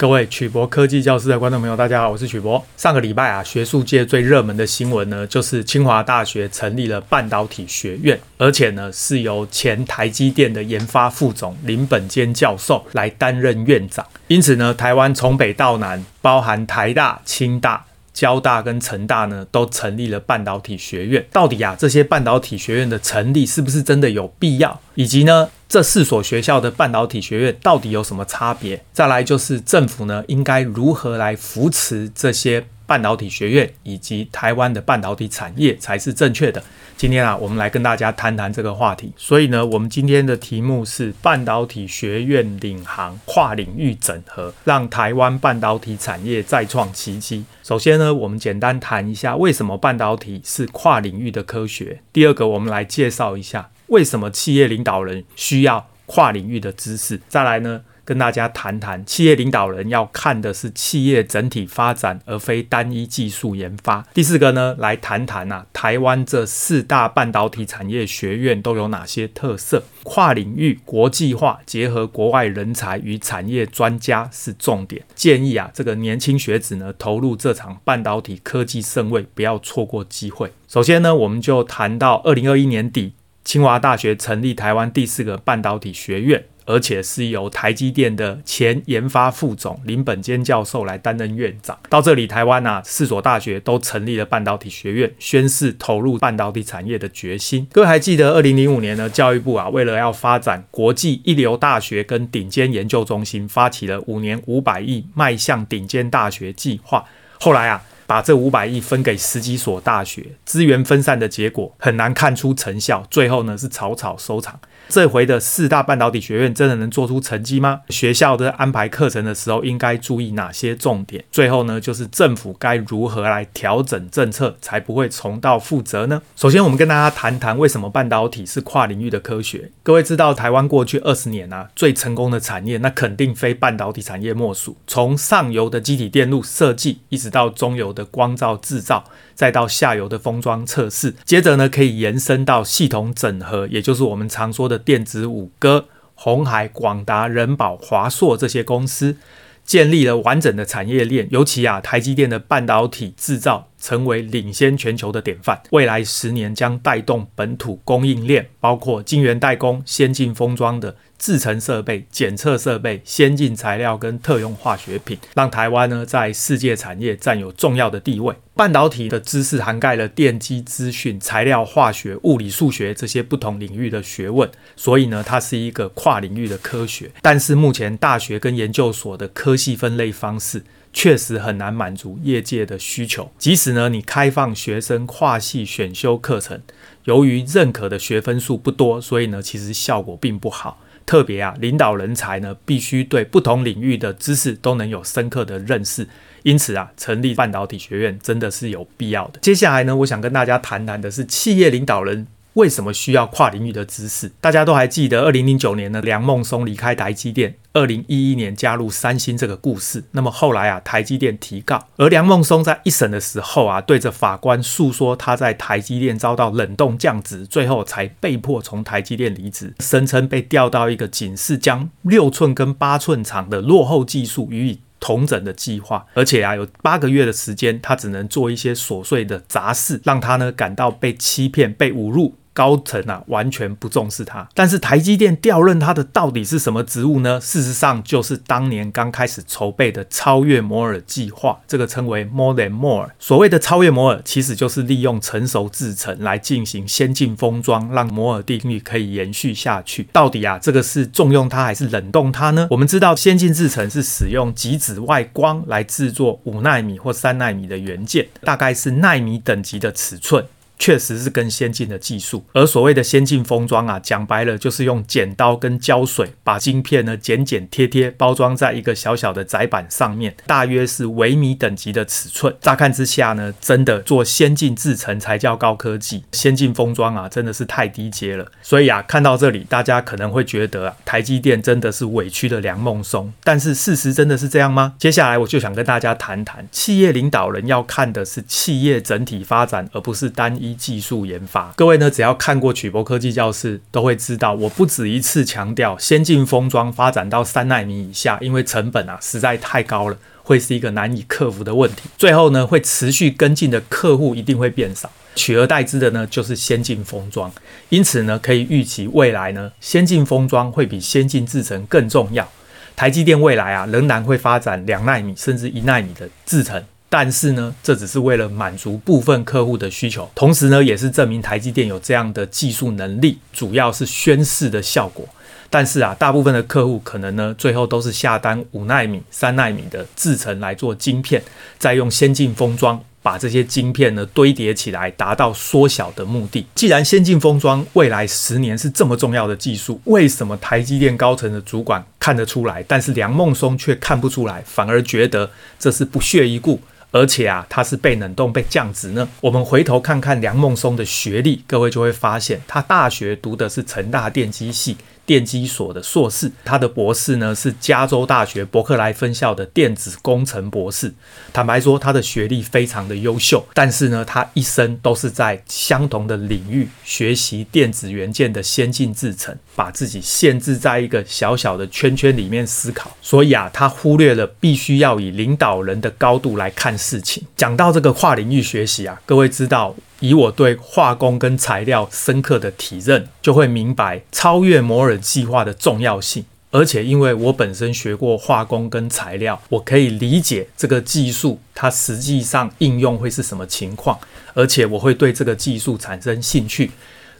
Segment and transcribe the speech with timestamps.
[0.00, 2.64] 各位曲博科技教师的观众朋友，大家好，我是曲博。
[2.76, 14.06] 上个礼拜啊，学术界最热门的新闻呢，就是清华大学成立了半导体学院，而且呢，是由前台积电的研发副总林本坚教授来担任院长。
[14.28, 17.84] 因此呢，台湾从北到南，包含台大、清大、
[18.18, 21.24] 交大跟成大呢，都成立了半导体学院。
[21.30, 24.80] 到底啊，这些半导体学院的成立是不是真的有必要？
[24.96, 28.84] 以及呢，这四所学校的半导体学院到底有什么差别？
[28.92, 36.62] 再来就是政府呢，应该如何来扶持这些半导体学院以及台湾的半导体产业才是正确的？
[36.96, 39.12] 今天啊，我们来跟大家谈谈这个话题。
[39.14, 47.44] 所以呢，我们今天的题目是半导体学院领航跨领域整合，让台湾半导体产业再创奇迹。
[47.62, 52.00] 首先呢，我们简单谈一下为什么半导体是跨领域的科学。
[52.10, 57.20] 第二个，我们来介绍一下为什么企业领导人需要跨领域的知识。
[57.28, 64.02] 再来呢，跟大家谈谈，企业领导人要看的是企业整体发展，而非单一技术研发。
[64.14, 69.84] 第四个呢，来谈谈啊，台湾这四大半导体产业学院都有哪些特色？
[70.04, 75.04] 跨领域、国际化，结合国外人才与产业专家是重点。
[75.14, 80.50] 建议啊，这个年轻学子呢，投入这场半导体科技盛会，不要错过机会。
[80.66, 83.12] 首先呢，我们就谈到二零二一年底，
[83.44, 86.42] 清华大学成立台湾第四个半导体学院。
[86.68, 91.78] 而且是由台积电的前研发副总林本坚教授来担任院长。
[91.88, 97.66] 到这里，台湾啊四所大学都成立了半导体学院，宣示投入半导体产业的决心。
[97.72, 107.02] 各位还记得二零零五年呢，教育部啊为了要发展国际一流大学跟顶尖研究中心，发起了五年五百亿迈向顶尖大学计划。
[107.40, 114.58] 后来啊，把这五百亿分给十几所大学，资源分散的结果很难看出成效，最后呢是草草收场。
[114.88, 117.82] 这回的四大半导体学院真的能做出成绩吗？
[117.90, 121.22] 学校在安排课程的时候应该注意哪些重点？
[121.30, 126.22] 最后呢，就是政府该如何来调整政策，才不会重蹈覆辙呢？
[126.34, 129.70] 首先，我们跟大家谈谈为什么半导体是跨领域的科学。
[129.82, 134.78] 各位知道，台湾过去二十年啊，最成功的产业，那肯定非半导体产业莫属。
[134.86, 139.04] 从上游的机体电路设计，一直到中游的光照制造，
[139.34, 144.78] 再到下游的封装测试，接着呢，可以延伸到系统整合，也就是我们常说的。
[144.78, 149.16] 电子五哥、红海、广达、人保、华硕这些公司
[149.64, 160.96] 建立了完整的产业链，尤其啊，台积电的半导体制造成为领先全球的典范，未来十年将带动本土供应链，包括晶圆代工、先进封装的。
[161.18, 168.32] 制程设备、检测设备、先进材料跟特用化学品，让台湾呢在世界产业占有重要的地位。
[168.54, 177.10] 半导体的知识涵盖了电机资讯、材料化学、物理数学这些不同领域的学问，所以呢，它是一个跨领域的科学。
[177.20, 180.62] 但是目前大学跟研究所的科系分类方式，
[181.00, 183.30] 确实很难满足业界的需求。
[183.38, 186.60] 即使呢，你开放学生跨系选修课程，
[187.04, 190.82] 由于认可的学分数不多，所以呢，其实效果并不好。
[191.06, 196.08] 特别啊，领导人才呢，必须对不同领域的知识都能有深刻的认识。
[196.42, 199.38] 因此啊，成立半导体学院真的是有必要的。
[199.38, 202.26] 接下来呢，我想跟大家谈谈的是企业领导人。
[202.58, 204.32] 为什么需要跨领域的知识？
[204.40, 210.02] 大家都还记得，二零零九年呢，梁孟松离开台积电，二零一一年加入三星这个故事。
[210.10, 232.34] 那么后来啊，台积电提告，而梁孟松在一审的时候啊，对着法官诉说他在台积电遭到冷冻降职，最后才被迫从台积电离职，声称被调到一个仅是将六寸跟八寸厂的落后技术予以统整的计划，而且啊，有八个月的时间，他只能做一些琐碎的杂事，让他呢感到被欺骗、被侮辱。
[232.58, 234.48] 高层啊，完全不重视他。
[234.52, 237.38] 但是台积电调任他的到底是什么职务呢？
[237.38, 243.10] 事实上，就是当年刚开始筹备的超越摩尔计划，这个称为 More than More。
[243.20, 250.08] 所谓的超越摩尔，其实就是利用成熟制程来进行先进封装，让摩尔定律可以延续下去。
[250.12, 252.66] 到底啊，这个是重用它还是冷冻它呢？
[252.72, 260.44] 我们知道，先进制程是使用极紫外光来制作五纳米或三纳米的元件，大概是纳米等级的尺寸。
[260.78, 272.54] 确实是更先进的技术，而所谓的先进封装啊，讲白了就是用剪刀跟胶水把晶片呢剪剪贴贴包装在一个小小的载板上面，大约是微米等级的尺寸。
[272.60, 278.46] 乍看之下呢，真的做先进制程才叫高科技，先进封装啊真的是太低阶了。
[278.62, 283.32] 所以啊，看到这里，大家可能会觉得啊，台积电真的是委屈的梁孟松。
[283.42, 284.94] 但是事实真的是这样吗？
[284.98, 290.67] 接下来我就想跟大家谈谈，企业领导人要看的是企业整体发展，而不是单一。
[290.74, 291.72] 技术研发。
[291.76, 302.02] 各位呢，只要看过曲博科技教室，都会知道，我不止一次强调，先进封装发展到三纳米以下，因为成本啊实在太高了，会是一个难以克服的问题。
[302.16, 307.52] 最后呢，会持续跟进的客户一定会变少，取而代之的呢就是先进封装。
[307.88, 312.48] 因此呢，可以预期未来呢，先进封装会比先进制程更重要。
[312.96, 325.26] 台积电未来啊，仍然会发展两纳米甚至一纳米的制程，但是呢，这只是为了满足部分客户的需求，同时呢，也是证明台积电有这样的技术能力，主要是宣示的效果。
[325.70, 331.42] 但是啊，大部分的客户可能呢，最后都是下单五纳米、三纳米的制程来做晶片，
[331.78, 333.00] 再用先进封装。
[333.20, 336.64] 把这些晶片呢堆叠起来，达到缩小的目的。
[336.74, 349.28] 既然先进封装未来十年是这么重要的技术，为什么台积电高层的主管看得出来，但是梁孟松却看不出来，反而觉得这是不屑一顾，而且啊，他是被冷冻、被降职呢？
[349.40, 354.96] 我们回头看看梁孟松的学历，各位就会发现，他大学读的是成大电机系。
[355.28, 361.12] 电机所的硕士，他的博士呢是加州大学伯克莱分校的电子工程博士。
[361.52, 373.14] 坦白说，他的学历非常的优秀，但是呢，他一生都是在相同的领域学习电子元件的先进制程，把自己限制在一个小小的圈圈里面思考。
[373.20, 377.44] 所以啊，他忽略了必须要以领导人的高度来看事情。
[377.54, 379.94] 讲到这个跨领域学习啊，各位知道。
[380.20, 386.44] 以我对化工跟材料深刻的体认，就会明白超越摩尔计划的重要性。
[386.70, 394.18] 而且，因为我本身学过化工跟材料，我可以理解这个技术它实际上应用会是什么情况，
[394.52, 396.90] 而且我会对这个技术产生兴趣。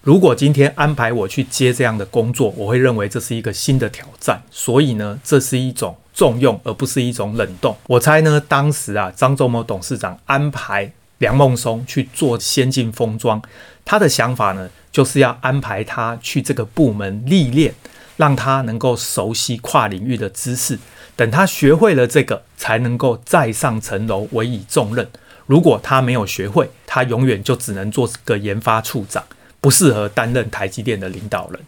[0.00, 4.40] 如果今天安排我去接这样的工作，我会认为这是一个新的挑战。
[4.50, 7.76] 所以呢，这是一种重用，而不是一种冷冻。
[7.86, 10.90] 我猜呢，当时啊，张忠谋董事长安排。
[11.18, 13.42] 梁孟松去做先进封装，
[13.84, 17.74] 他的想法呢，就是要安排他去这个部门历练，
[18.16, 20.78] 让他能够熟悉跨领域的知识。
[21.16, 25.08] 等他学会了这个，才能够再上层楼，委以重任。
[25.46, 29.24] 如果他没有学会，他永远就只能做个研发处长，
[29.60, 31.60] 不适合担任台积电的领导人。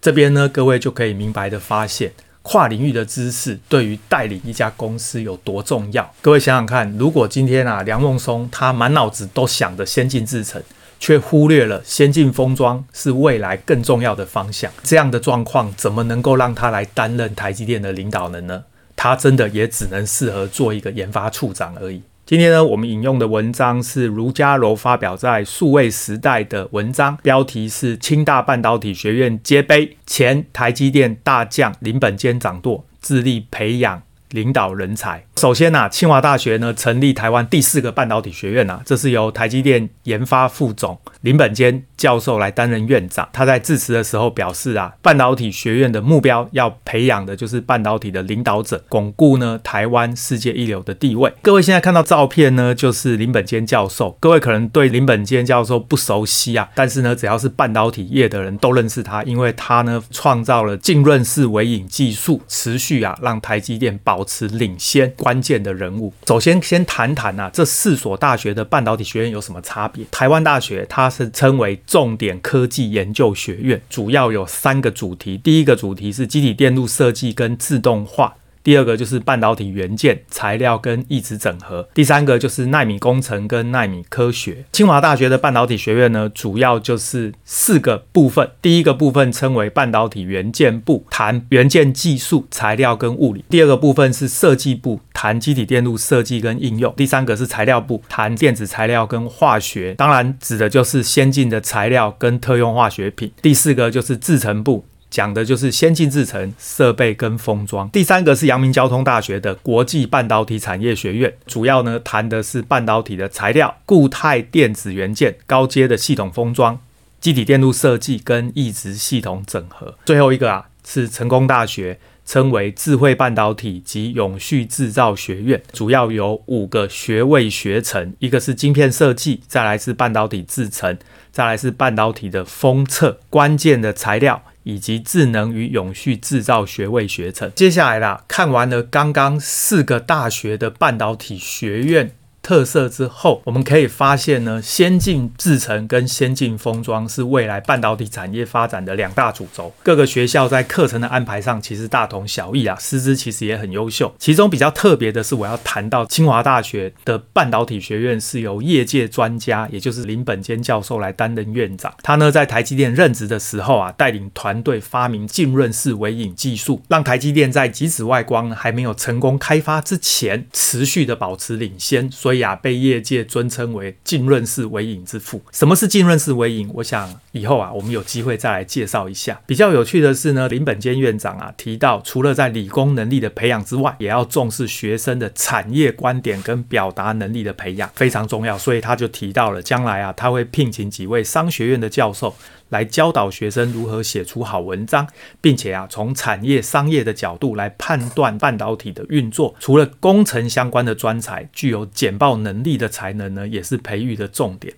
[0.00, 2.12] 这边呢，各位就可以明白的发现。
[2.42, 6.12] 跨领域的知识对于带领一家公司有多重要？
[6.20, 10.62] 各位想想看，如果今天啊，梁孟松他满脑子都想着先进制程，
[10.98, 18.64] 却忽略了先进封装是未来更重要的方向，这样的状况怎么能够让他来担任台积电的领导人呢？
[18.94, 22.02] 他真的也只能适合做一个研发处长而已。
[22.24, 35.24] 今天呢，我们引用的文章是儒家楼发表在数位时代的文章，标题是“清大半导体学院接杯，前台积电大将林本坚掌舵，致力培养”领导人才。
[35.36, 43.28] 首先啊，清华大学呢成立台湾第四个半导体学院啊，这是由台积电研发副总林本坚教授来担任院长。
[43.32, 51.32] 他在致辞的时候表示啊，半导体学院的目标要培养的就是半导体的领导者，巩固呢台湾世界一流的地位。
[51.42, 54.16] 各位现在看到照片呢，就是林本坚教授。
[54.20, 65.10] 各位可能对林本坚教授不熟悉啊，但是呢，只要是半导体业的人都认识他，因为他呢创造了浸润式微影技术，持续啊让台积电保持领先。
[65.16, 70.04] 关键的人物，首先先谈谈啊，这四所大学的半导体学院有什么差别？
[70.10, 78.34] 台湾大学它是称为重点科技研究学院，主要有三个主题，第一个主题是机体电路设计跟自动化。
[78.62, 84.64] 第二个就是半导体元件材料跟异质整合，第三个就是奈米工程跟奈米科学。
[84.72, 88.50] 清华大学的半导体学院呢，主要就是四个部分。
[88.60, 93.44] 第一个部分称为半导体元件部，谈元件技术、材料跟物理。
[93.48, 96.92] 第二个部分是设计部，谈机体电路设计跟应用。
[96.96, 103.32] 第三个是材料部，谈电子材料跟化学，当然指的就是先进的材料跟特用化学品。
[103.42, 104.84] 第四个就是制程部。
[105.12, 107.86] 讲的就是先进制程设备跟封装。
[107.90, 116.80] 第三个是阳明交通大学的国际半导体产业学院，主要呢谈的是半导体的材料、固态电子元件、高阶的系统封装、
[117.20, 119.94] 机体电路设计跟异质系统整合。
[120.06, 130.96] 最后一个啊是成功大学，称为智慧半导体及永续制造学院，主要有五个学位学程，一个是晶片设计，再来是半导体制程，
[131.30, 134.42] 再来是半导体的封测，关键的材料。
[134.64, 137.50] 以及智能与永续制造学位学程。
[137.54, 149.72] 接下来啦，看完了刚刚四个大学的半导体学院特色之后，我们可以发现呢，先进制程跟先进封装是未来半导体产业发展的两大主轴。
[149.82, 154.12] 各个学校在课程的安排上其实大同小异啊，师资其实也很优秀。
[154.18, 161.94] 其中比较特别的是，我要谈到清华大学的半导体学院是由业界专家，也就是林本坚教授来担任院长。
[162.02, 172.10] 他呢在台积电任职的时候啊，带领团队发明浸润式微影技术，让台积电在极紫外光还没有成功开发之前，持续的保持领先。
[172.10, 175.42] 所啊，被业界尊称为浸润式微影之父。
[175.52, 176.70] 什么是浸润式微影？
[176.74, 179.40] 我想以后啊，我们有机会再来介绍一下。
[179.46, 188.56] 比较有趣的是呢，林本坚院长啊提到，除了在理工能力的培养之外，也要重视学生的产业观点跟表达能力的培养，非常重要。
[188.56, 192.34] 所以他就提到了，将来啊，他会聘请几位商学院的教授。
[192.72, 195.06] 来教导学生如何写出好文章，
[195.42, 199.54] 并且啊，从产业商业的角度来判断半导体的运作。
[199.60, 204.74] 除了工程相关的专才，具有简报能力的才能呢，也是培育的重点。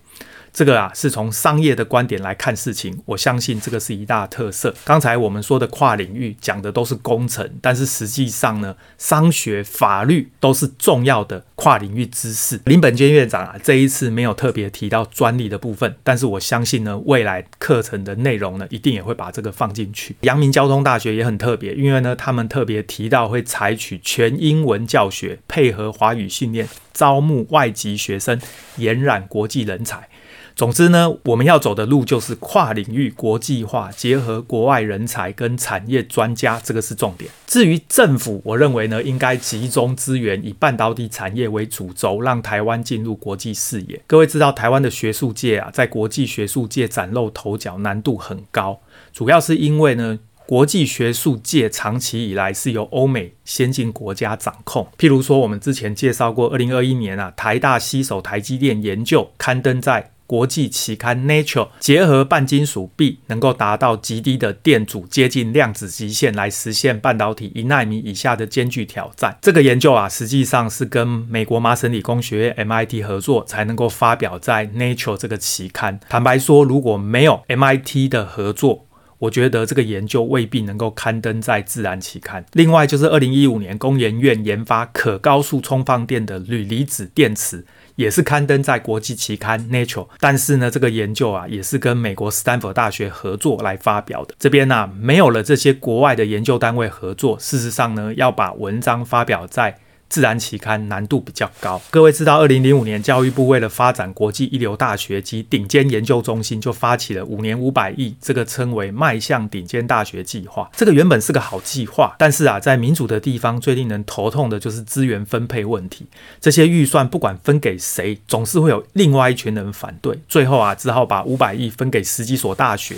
[0.55, 4.73] 这个啊，是从商业的观点来看事情，我相信这个是一大特色。
[4.85, 12.61] 刚才我们说的跨领域讲的都是工程，但是实际上呢，商学、法律都是重要的跨领域知识。
[12.63, 20.15] 林本坚院长啊，这一次没有特别提到专利的部分，但是我相信呢，未来课程的内容呢，一定也会把这个放进去。
[20.21, 28.39] 阳明交通大学也很特别，因为呢，他们特别提到会采取全英文教学，配合华语训练，招募外籍学生，
[28.77, 30.07] 延揽国际人才。
[30.55, 37.29] 总之呢，我们要走的路就是跨领域国际化，结合国外人才跟产业专家，这个是重点。
[37.45, 44.01] 至于政府，我认为呢，应该集中资源，以半导体产业为主轴，让台湾进入国际视野。
[44.07, 48.79] 各位知道，台湾的学术界啊，在国际学术界崭露头角，难度很高，
[49.11, 54.87] 主要是因为呢，国际学术界长期以来是由欧美先进国家掌控。
[54.97, 69.37] 譬如说，我们之前介绍过，二零二一年啊，台大携手台积电研究刊登在国际期刊 Nature 结合半金属壁，能够达到极低的电阻，接近量子极限，来实现半导体一纳米以下的艰巨挑战。
[69.41, 75.99] 这个研究啊，实际上是跟美国麻省理工学院 MIT 合作，才能够发表在 Nature 这个期刊。
[76.09, 78.85] 坦白说，如果没有 MIT 的合作，
[79.17, 82.45] 我觉得这个研究未必能够刊登在自然期刊。
[82.51, 87.65] 另外，就是二零一五年工研院研发可高速充放电的铝离子电池。
[87.95, 94.33] 也是刊登在国际期刊 Nature，但是呢，这个研究啊，也是跟美国斯坦福大学合作来发表的。
[94.37, 101.81] 这边呢、啊，没有了这些国外的研究单位合作，事实上呢，要把文章发表在自然期刊难度比较高。
[101.89, 110.69] 各位知道，二零零五年教育部为了发展国际一流大学及顶尖研究中心，就发起了五年五百亿，这个称为迈向顶尖大学计划。
[110.75, 116.05] 这个原本是个好计划，但是啊，在民主的地方最令人头痛的就是资源分配问题。
[116.39, 120.17] 这些预算不管分给谁，总是会有另外一群人反对。
[120.27, 122.95] 最后啊，只好把五百亿分给十几所大学。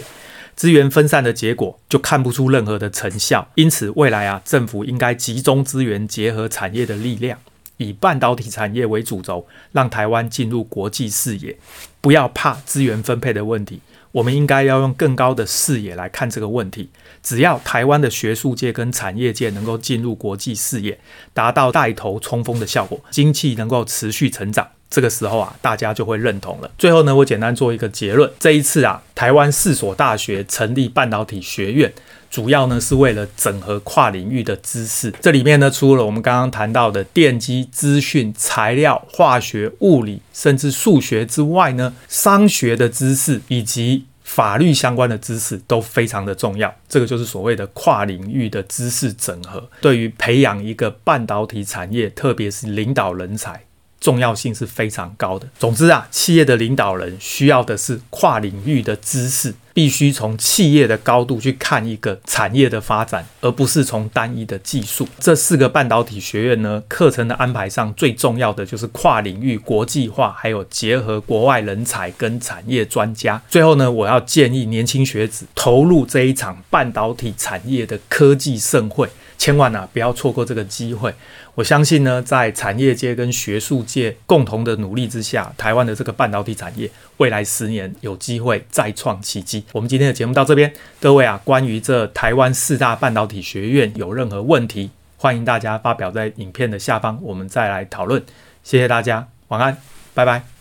[0.58, 7.38] 资源分散的结果就看不出任何的成效，因此未来啊，政府应该集中资源，结合产业的力量，
[7.78, 11.56] 以半导体产业为主轴，让台湾进入国际视野。
[12.02, 16.90] 不要怕资源分配的问题，我们应该要用更高的视野来看这个问题。
[17.28, 20.98] 只要台湾的学术界跟产业界能够进入国际视野，
[21.34, 24.66] 达到带头冲锋的效果，经济能够持续成长。
[24.90, 26.72] 这个时候啊，大家就会认同了。
[26.78, 31.92] 最后呢，我简单做一个结论：这一次啊，台湾四所大学成立半导体学院，
[32.32, 35.14] 主要呢是为了整合跨领域的知识。
[35.20, 46.76] 这里面呢，除了我们刚刚谈到的电机、资讯、材料、化学、物理，甚至数学之外呢，商学的知识以及法律相关的知识都非常的重要。
[46.90, 53.64] 这个就是所谓的跨领域的知识整合，对于培养一个半导体产业，特别是领导人才。
[54.00, 55.48] 重要性是非常高的。
[55.60, 65.08] 总之啊，企业的领导人需要的是跨领域的知识，必须从企业的高度去看一个产业的发展，而不是从单一的技术。
[65.20, 73.42] 这四个半导体学院呢，课程的安排上最重要的就是跨领域国际化，还有结合国外人才跟产业专家。
[73.50, 79.10] 最后呢，我要建议年轻学子投入这一场半导体产业的科技盛会。
[79.38, 81.14] 千万啊，不要错过这个机会！
[81.56, 89.64] 我相信呢，在产业界跟学术界共同的努力之下，台湾的这个半导体产业未来十年有机会再创奇迹。
[89.72, 98.24] 我们今天的节目到这边，各位啊，关于这台湾四大半导体学院有任何问题，欢迎大家发表在影片的下方，我们再来讨论。
[98.64, 99.78] 谢谢大家，晚安，
[100.14, 100.57] 拜拜。